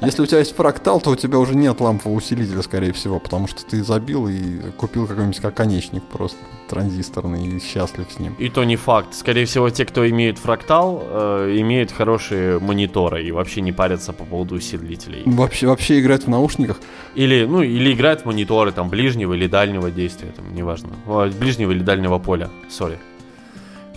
[0.00, 3.46] Если у тебя есть фрактал, то у тебя уже нет лампового усилителя, скорее всего, потому
[3.46, 8.34] что ты забил и купил какой-нибудь оконечник просто транзисторный и счастлив с ним.
[8.38, 9.14] И то не факт.
[9.14, 14.24] Скорее всего, те, кто имеет фрактал, э, имеют хорошие мониторы и вообще не парятся по
[14.24, 15.22] поводу усилителей.
[15.26, 16.78] Вообще, вообще играть в наушниках,
[17.14, 20.90] Или, ну, или играют в мониторы там ближнего или дальнего действия, там, неважно.
[21.38, 22.98] Ближнего или дальнего поля, сори.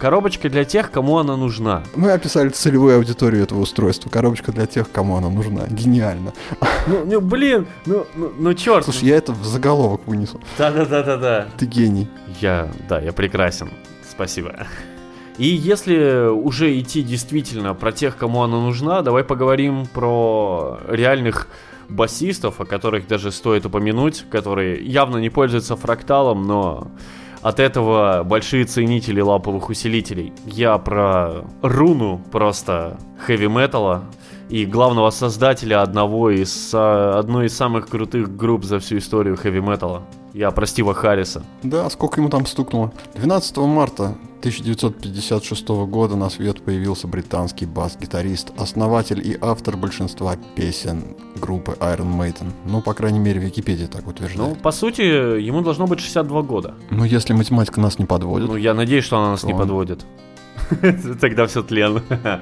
[0.01, 1.83] Коробочка для тех, кому она нужна.
[1.95, 4.09] мы описали целевую аудиторию этого устройства.
[4.09, 5.67] Коробочка для тех, кому она нужна.
[5.69, 6.33] Гениально.
[6.87, 8.85] Ну, ну, блин, ну, ну, ну черт.
[8.85, 10.41] Слушай, я это в заголовок вынесу.
[10.57, 11.49] Да-да-да-да-да.
[11.55, 12.07] Ты гений.
[12.39, 13.69] Я, да, я прекрасен.
[14.09, 14.65] Спасибо.
[15.37, 21.47] И если уже идти действительно про тех, кому она нужна, давай поговорим про реальных
[21.89, 26.87] басистов, о которых даже стоит упомянуть, которые явно не пользуются фракталом, но
[27.41, 30.33] от этого большие ценители лаповых усилителей.
[30.45, 34.03] Я про руну просто хэви-металла
[34.49, 40.03] и главного создателя одного из, а, одной из самых крутых групп за всю историю хэви-металла.
[40.33, 41.43] Я про Стива Харриса.
[41.63, 42.91] Да, сколько ему там стукнуло?
[43.15, 51.77] 12 марта 1956 года на свет появился британский бас-гитарист, основатель и автор большинства песен группы
[51.79, 52.51] Iron Maiden.
[52.65, 54.61] Ну, по крайней мере, Википедия так Ну, утверждает.
[54.61, 56.73] по сути, ему должно быть 62 года.
[56.89, 58.47] Ну, если математика нас не подводит.
[58.49, 59.59] Ну, я надеюсь, что она нас не Он.
[59.59, 60.05] подводит.
[61.21, 62.01] Тогда все тлен.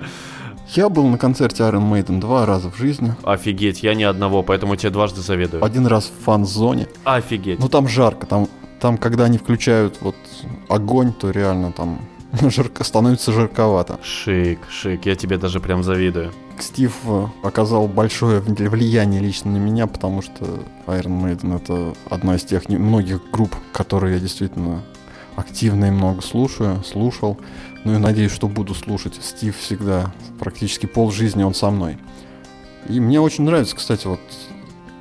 [0.76, 3.16] Я был на концерте Iron Maiden два раза в жизни.
[3.24, 5.66] Офигеть, я ни одного, поэтому тебе дважды заведую.
[5.66, 6.88] Один раз в фан-зоне.
[7.06, 7.58] Офигеть.
[7.60, 8.28] Ну, там жарко.
[8.28, 8.48] Там,
[8.80, 10.15] там, когда они включают вот
[10.68, 12.00] огонь, то реально там
[12.42, 14.00] жарко, становится жарковато.
[14.04, 16.32] Шик, шик, я тебе даже прям завидую.
[16.60, 20.46] Стив э, оказал большое вли- влияние лично на меня, потому что
[20.88, 24.84] Iron Maiden это одна из тех немногих групп, которые я действительно
[25.36, 27.38] активно и много слушаю, слушал.
[27.86, 29.18] Ну и надеюсь, что буду слушать.
[29.22, 31.98] Стив всегда, практически пол жизни он со мной.
[32.89, 34.20] И мне очень нравится, кстати, вот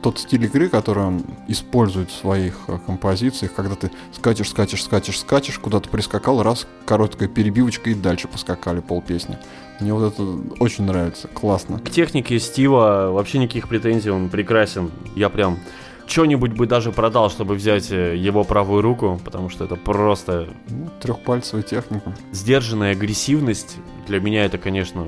[0.03, 5.19] тот стиль игры, который он использует в своих э, композициях, когда ты скачешь, скачешь, скачешь,
[5.19, 9.39] скачешь, куда-то прискакал, раз, короткая перебивочка и дальше поскакали полпесни.
[9.81, 10.23] Мне вот это
[10.61, 11.79] очень нравится, классно.
[11.79, 14.91] К технике Стива вообще никаких претензий, он прекрасен.
[15.15, 15.59] Я прям
[16.07, 20.89] что-нибудь бы даже продал, чтобы взять э, его правую руку, потому что это просто Ну,
[21.01, 22.15] трехпальцевая техника.
[22.33, 23.77] сдержанная агрессивность.
[24.07, 25.07] Для меня это, конечно,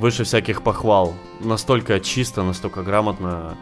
[0.00, 1.14] выше всяких похвал.
[1.40, 3.56] Настолько чисто, настолько грамотно.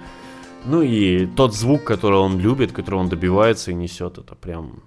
[0.65, 4.83] Ну и тот звук, который он любит, который он добивается и несет, это прям,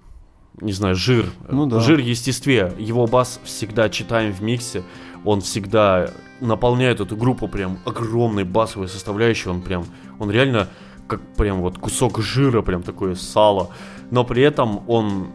[0.60, 1.26] не знаю, жир.
[1.48, 1.80] Ну да.
[1.80, 2.72] Жир в естестве.
[2.78, 4.82] Его бас всегда читаем в миксе.
[5.24, 6.10] Он всегда
[6.40, 9.48] наполняет эту группу прям огромной басовой составляющей.
[9.48, 9.84] Он прям,
[10.18, 10.68] он реально
[11.06, 13.70] как прям вот кусок жира, прям такое сало.
[14.10, 15.28] Но при этом он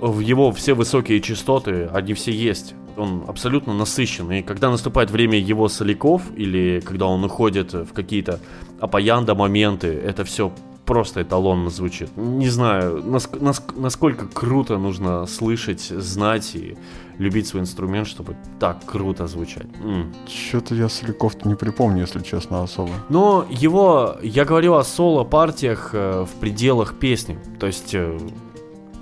[0.00, 2.74] в его все высокие частоты, они все есть.
[2.96, 4.30] Он абсолютно насыщен.
[4.32, 8.40] И когда наступает время его соляков, или когда он уходит в какие-то
[8.80, 10.52] апаянда моменты, это все
[10.86, 12.10] просто эталонно звучит.
[12.16, 16.76] Не знаю, наск- наск- насколько круто нужно слышать, знать и
[17.18, 19.66] любить свой инструмент, чтобы так круто звучать.
[19.82, 20.12] М.
[20.28, 22.90] Что-то я соляков-то не припомню, если честно, особо.
[23.08, 27.38] Но его, я говорю о соло-партиях э, в пределах песни.
[27.58, 28.18] То есть, э,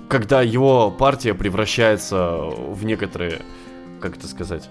[0.07, 2.37] когда его партия превращается
[2.69, 3.41] в некоторые,
[4.03, 4.69] как это сказать,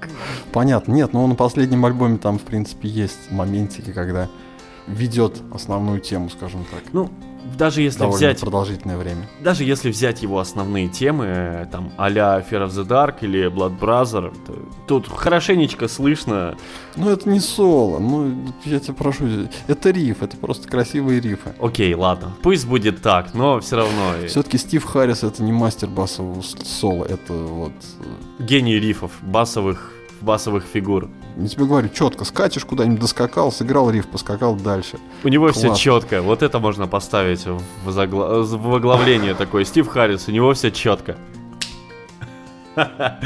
[0.53, 0.93] Понятно.
[0.93, 4.29] Нет, но на последнем альбоме там, в принципе, есть моментики, когда
[4.87, 6.93] ведет основную тему, скажем так.
[6.93, 7.09] Ну,
[7.57, 9.29] даже если довольно взять продолжительное время.
[9.41, 13.79] даже если взять его основные темы, э, там, а-ля Fear of the Dark или Blood
[13.79, 14.55] Brother, то
[14.87, 16.57] тут хорошенечко слышно.
[16.97, 19.25] Ну, это не соло, ну, я тебя прошу,
[19.67, 21.55] это риф, это просто красивые рифы.
[21.61, 25.89] Окей, ладно, пусть будет так, но все равно э, Все-таки Стив Харрис это не мастер
[25.89, 27.73] басового соло, это вот...
[28.39, 31.09] э, гений рифов, басовых, басовых фигур.
[31.37, 34.99] Я тебе говорю, четко, скачешь куда-нибудь, доскакал, сыграл риф, поскакал дальше.
[35.25, 35.79] У него все Класс.
[35.79, 36.23] четко.
[36.23, 39.65] Вот это можно поставить в, загла- в оглавление такое.
[39.65, 41.17] Стив Харрис, у него все четко.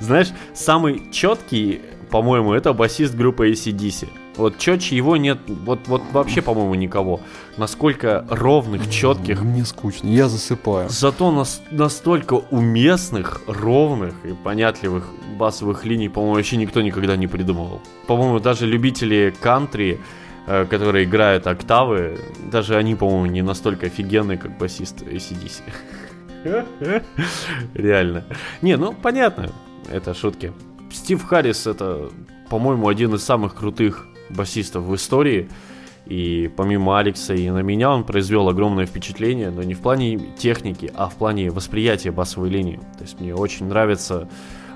[0.00, 4.08] Знаешь, самый четкий, по-моему, это басист группы ACDC.
[4.36, 7.20] Вот четче его нет, вот, вот вообще, по-моему, никого.
[7.56, 10.88] Насколько ровных, четких, Мне скучно, я засыпаю.
[10.88, 15.04] Зато нас- настолько уместных, ровных и понятливых
[15.38, 17.80] басовых линий, по-моему, вообще никто никогда не придумывал.
[18.06, 19.98] По-моему, даже любители кантри,
[20.46, 22.18] э, которые играют октавы,
[22.50, 25.62] даже они, по-моему, не настолько офигенные, как басист ACDC.
[27.74, 28.24] Реально.
[28.62, 29.50] Не, ну понятно,
[29.90, 30.52] это шутки.
[30.90, 32.10] Стив Харрис это,
[32.48, 35.48] по-моему, один из самых крутых басистов в истории.
[36.06, 40.90] И помимо Алекса и на меня он произвел огромное впечатление, но не в плане техники,
[40.94, 42.80] а в плане восприятия басовой линии.
[42.96, 44.26] То есть мне очень нравится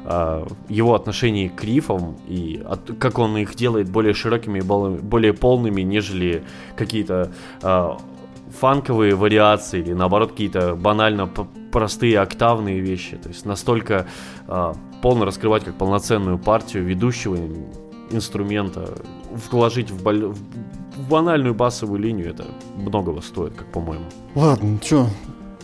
[0.05, 5.81] а, его отношение к рифам и от- как он их делает более широкими, более полными,
[5.81, 6.43] нежели
[6.77, 7.97] какие-то а,
[8.59, 11.29] фанковые вариации или наоборот какие-то банально
[11.73, 13.17] простые октавные вещи.
[13.17, 14.07] То есть настолько
[14.47, 17.37] а, полно раскрывать как полноценную партию ведущего
[18.11, 18.95] инструмента,
[19.51, 22.45] вложить в, боль- в- банальную басовую линию, это
[22.77, 24.05] многого стоит, как по-моему.
[24.35, 25.07] Ладно, что,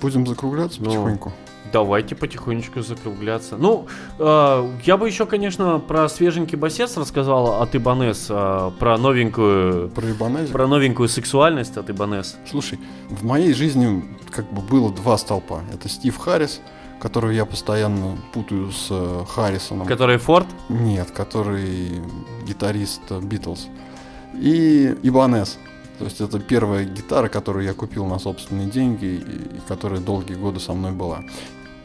[0.00, 1.32] будем закругляться Ну, потихоньку?
[1.72, 3.56] Давайте потихонечку закругляться.
[3.56, 3.86] Ну,
[4.18, 10.10] э, я бы еще, конечно, про свеженький басец рассказал от Ибанес, э, про новенькую, Про
[10.10, 10.52] Ибанези?
[10.52, 12.36] про новенькую сексуальность от Ибанес.
[12.48, 12.78] Слушай,
[13.10, 15.62] в моей жизни как бы было два столпа.
[15.72, 16.60] Это Стив Харрис,
[17.00, 19.86] которого я постоянно путаю с э, Харрисоном.
[19.86, 20.46] Который Форд?
[20.68, 22.00] Нет, который
[22.46, 23.66] гитарист э, Битлз.
[24.34, 25.58] И Ибанес.
[25.98, 29.16] То есть это первая гитара, которую я купил на собственные деньги и,
[29.56, 31.24] и которая долгие годы со мной была.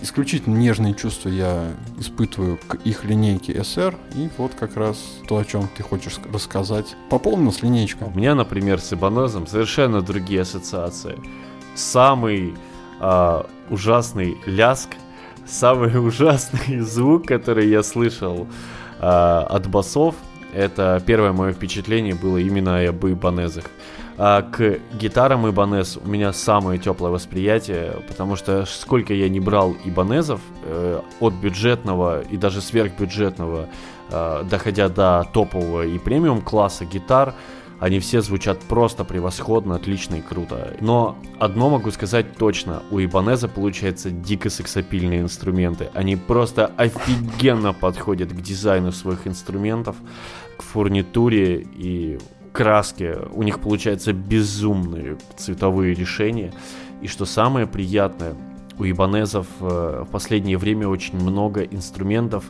[0.04, 3.96] Исключительно нежные чувства я испытываю к их линейке SR.
[4.16, 4.98] И вот как раз
[5.30, 6.98] то, о чем ты хочешь ск- рассказать.
[7.10, 8.04] Пополнилась линейка.
[8.04, 11.18] У меня, например, с Ибанезом совершенно другие ассоциации.
[11.74, 12.54] Самый
[13.00, 14.90] а, ужасный ляск,
[15.48, 18.46] самый ужасный звук, который я слышал
[19.00, 20.16] а, от басов,
[20.54, 23.66] это первое мое впечатление было именно об Ибанезах.
[24.18, 29.76] А к гитарам Ибанез у меня самое теплое восприятие, потому что сколько я не брал
[29.86, 33.70] Ибанезов, э, от бюджетного и даже сверхбюджетного,
[34.12, 37.34] э, доходя до топового и премиум класса гитар,
[37.80, 40.74] они все звучат просто превосходно, отлично и круто.
[40.80, 45.90] Но одно могу сказать точно, у Ибанеза получается дико сексапильные инструменты.
[45.94, 49.98] Они просто офигенно подходят к дизайну своих инструментов,
[50.58, 52.20] к фурнитуре и
[52.54, 53.18] краске.
[53.34, 56.54] У них получаются безумные цветовые решения.
[57.02, 58.36] И что самое приятное,
[58.80, 62.46] у ибанезов э, в последнее время очень много инструментов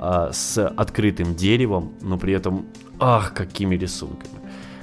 [0.00, 2.66] а, с открытым деревом, но при этом,
[2.98, 4.38] ах, какими рисунками.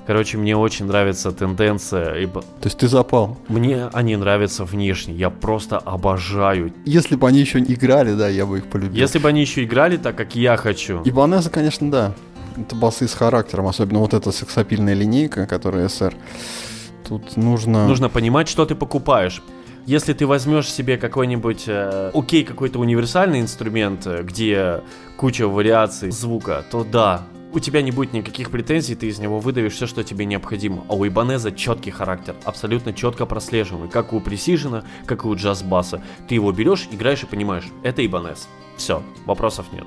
[0.05, 3.39] Короче, мне очень нравится тенденция, ибо То есть ты запал.
[3.47, 6.71] мне они нравятся внешне, я просто обожаю.
[6.85, 8.95] Если бы они еще играли, да, я бы их полюбил.
[8.95, 11.01] Если бы они еще играли так, как я хочу.
[11.05, 12.13] Ибанеза, конечно, да.
[12.57, 16.13] Это басы с характером, особенно вот эта сексапильная линейка, которая SR.
[17.07, 17.87] Тут нужно...
[17.87, 19.41] Нужно понимать, что ты покупаешь.
[19.85, 24.81] Если ты возьмешь себе какой-нибудь, э, окей, какой-то универсальный инструмент, э, где
[25.15, 29.73] куча вариаций звука, то да, у тебя не будет никаких претензий, ты из него выдавишь
[29.73, 30.83] все, что тебе необходимо.
[30.89, 36.01] А у Ибанеза четкий характер, абсолютно четко прослеживаемый, как у Пресижена, как и у джаз-баса.
[36.27, 38.49] Ты его берешь, играешь и понимаешь, это Ибанез.
[38.75, 39.85] Все, вопросов нет.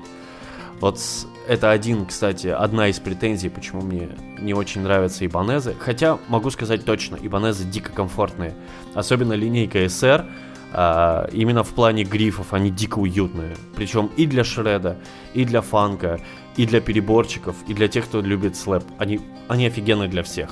[0.79, 0.99] Вот
[1.47, 5.75] это один, кстати, одна из претензий, почему мне не очень нравятся ибанезы.
[5.79, 8.53] Хотя могу сказать точно, ибанезы дико комфортные.
[8.93, 10.25] Особенно линейка SR,
[10.71, 13.55] а, именно в плане грифов, они дико уютные.
[13.75, 14.97] Причем и для шреда,
[15.33, 16.21] и для фанка,
[16.55, 18.83] и для переборчиков, и для тех, кто любит слэп.
[18.97, 20.51] Они, они офигенные для всех.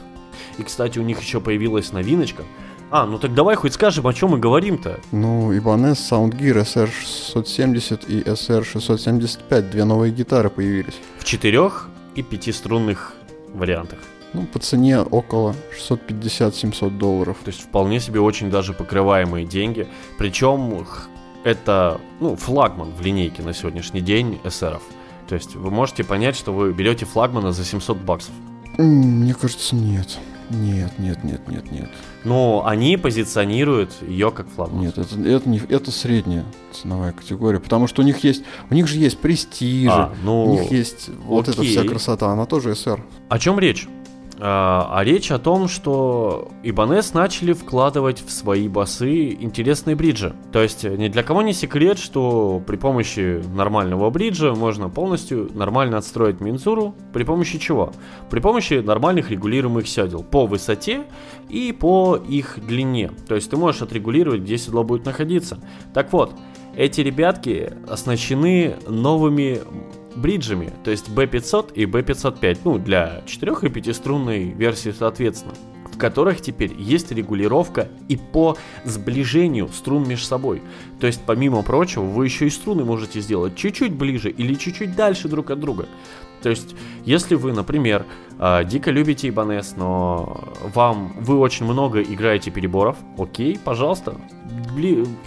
[0.58, 2.44] И, кстати, у них еще появилась новиночка.
[2.90, 5.00] А, ну так давай хоть скажем, о чем мы говорим-то.
[5.12, 10.96] Ну, Ibanez, Soundgear SR670 и SR675, две новые гитары появились.
[11.20, 13.14] В четырех и пятиструнных
[13.54, 14.00] вариантах.
[14.34, 15.54] Ну, по цене около
[15.90, 17.38] 650-700 долларов.
[17.44, 19.88] То есть вполне себе очень даже покрываемые деньги.
[20.18, 20.86] Причем
[21.44, 24.80] это ну, флагман в линейке на сегодняшний день SR.
[25.28, 28.34] То есть вы можете понять, что вы берете флагмана за 700 баксов.
[28.78, 30.18] Мне кажется, нет.
[30.50, 31.90] Нет, нет, нет, нет, нет.
[32.28, 34.82] Но они позиционируют ее как флагман.
[34.82, 38.88] Нет, это, это, не, это средняя ценовая категория, потому что у них есть, у них
[38.88, 43.02] же есть престиж, а, ну, у них есть вот эта вся красота, она тоже СР.
[43.30, 43.88] О чем речь?
[44.40, 50.36] А, а речь о том, что Ибанес начали вкладывать в свои басы интересные бриджи.
[50.52, 55.50] То есть э, ни для кого не секрет, что при помощи нормального бриджа можно полностью
[55.56, 56.96] нормально отстроить Минзуру.
[57.14, 57.92] При помощи чего?
[58.30, 61.06] При помощи нормальных регулируемых седел по высоте
[61.50, 63.12] и по их длине.
[63.28, 65.60] То есть ты можешь отрегулировать, где седло будет находиться.
[65.96, 66.32] Так вот,
[66.76, 69.62] эти ребятки оснащены новыми
[70.18, 75.54] бриджами, то есть B500 и B505, ну, для 4 и 5 струнной версии соответственно,
[75.92, 80.62] в которых теперь есть регулировка и по сближению струн между собой.
[81.00, 85.28] То есть, помимо прочего, вы еще и струны можете сделать чуть-чуть ближе или чуть-чуть дальше
[85.28, 85.88] друг от друга.
[86.42, 88.06] То есть, если вы, например,
[88.40, 94.16] дико любите Ибанес, но вам вы очень много играете переборов, окей, пожалуйста.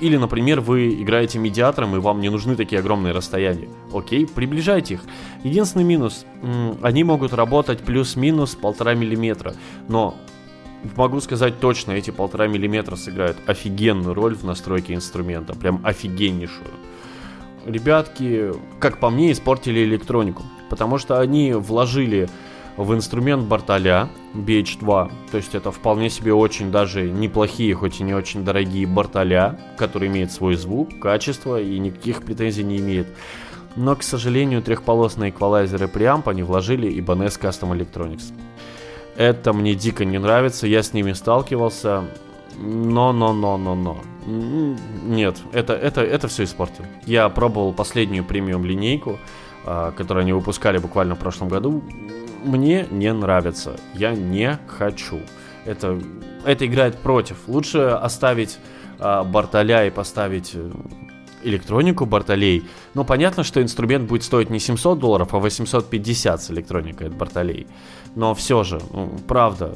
[0.00, 3.68] Или, например, вы играете медиатором, и вам не нужны такие огромные расстояния.
[3.92, 5.00] Окей, приближайте их.
[5.42, 6.24] Единственный минус,
[6.82, 9.54] они могут работать плюс-минус полтора миллиметра,
[9.88, 10.14] но
[10.96, 16.70] могу сказать точно, эти полтора миллиметра сыграют офигенную роль в настройке инструмента, прям офигеннейшую.
[17.66, 22.28] Ребятки, как по мне, испортили электронику, потому что они вложили
[22.76, 25.10] в инструмент Бартоля BH2.
[25.30, 30.08] То есть это вполне себе очень даже неплохие, хоть и не очень дорогие Бартоля, который
[30.08, 33.08] имеет свой звук, качество и никаких претензий не имеет.
[33.76, 38.32] Но, к сожалению, трехполосные эквалайзеры преамп они вложили Ibanez Custom Electronics.
[39.16, 42.04] Это мне дико не нравится, я с ними сталкивался.
[42.58, 44.00] Но, но, но, но, но.
[44.26, 46.84] Нет, это, это, это все испортил.
[47.06, 49.18] Я пробовал последнюю премиум линейку,
[49.64, 51.82] а, которую они выпускали буквально в прошлом году
[52.43, 53.76] мне не нравится.
[53.95, 55.20] Я не хочу.
[55.64, 56.01] Это,
[56.45, 57.36] это играет против.
[57.47, 58.59] Лучше оставить
[58.99, 60.70] э, Бартоля и поставить э,
[61.43, 62.64] электронику Бартолей.
[62.95, 67.66] Но понятно, что инструмент будет стоить не 700 долларов, а 850 с электроникой от Бартолей.
[68.14, 69.74] Но все же, ну, правда,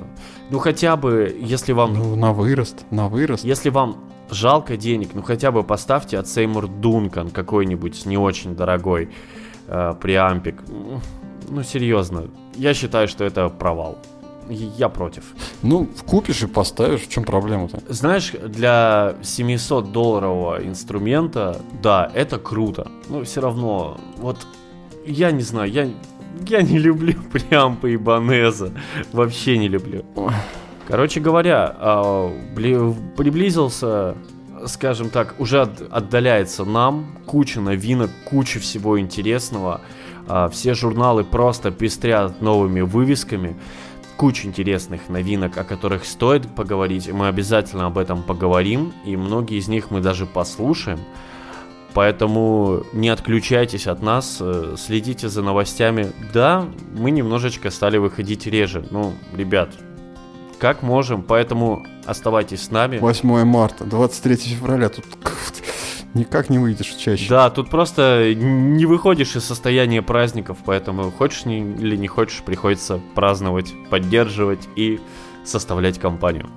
[0.50, 1.94] ну хотя бы, если вам...
[1.94, 3.44] Ну, на вырост, на вырост.
[3.44, 9.10] Если вам жалко денег, ну хотя бы поставьте от Сеймур Дункан какой-нибудь не очень дорогой
[9.68, 10.62] э, преампик
[11.48, 12.24] ну серьезно,
[12.54, 13.98] я считаю, что это провал.
[14.50, 15.22] Я против.
[15.62, 17.82] Ну, купишь и поставишь, в чем проблема-то?
[17.88, 22.90] Знаешь, для 700 долларового инструмента, да, это круто.
[23.08, 24.36] Но все равно, вот,
[25.06, 25.88] я не знаю, я,
[26.46, 28.72] я не люблю преампы и Банеза.
[29.12, 30.04] Вообще не люблю.
[30.86, 34.14] Короче говоря, а, приблизился
[34.66, 39.80] скажем так, уже отдаляется нам куча новинок, куча всего интересного.
[40.28, 43.56] А, все журналы просто пестрят новыми вывесками.
[44.16, 47.10] Куча интересных новинок, о которых стоит поговорить.
[47.10, 48.92] Мы обязательно об этом поговорим.
[49.04, 51.00] И многие из них мы даже послушаем.
[51.94, 56.10] Поэтому не отключайтесь от нас, э, следите за новостями.
[56.32, 56.66] Да,
[56.96, 58.84] мы немножечко стали выходить реже.
[58.90, 59.70] Ну, ребят,
[60.58, 62.98] как можем, поэтому оставайтесь с нами.
[62.98, 65.04] 8 марта, 23 февраля, тут
[66.14, 67.28] никак не выйдешь чаще.
[67.28, 73.00] Да, тут просто не выходишь из состояния праздников, поэтому хочешь не, или не хочешь, приходится
[73.14, 75.00] праздновать, поддерживать и
[75.44, 76.48] составлять компанию.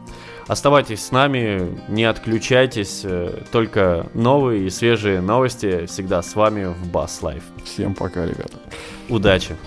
[0.48, 6.90] Оставайтесь с нами, не отключайтесь, э, только новые и свежие новости всегда с вами в
[6.90, 7.44] Bass Life.
[7.66, 8.58] Всем пока, ребята.
[9.10, 9.58] Удачи!